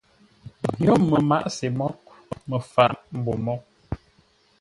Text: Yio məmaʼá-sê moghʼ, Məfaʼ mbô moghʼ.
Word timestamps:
Yio 0.81 0.93
məmaʼá-sê 1.09 1.67
moghʼ, 1.77 1.99
Məfaʼ 2.49 2.91
mbô 3.17 3.31
moghʼ. 3.45 3.63